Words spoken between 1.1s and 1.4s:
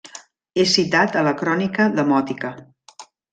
a la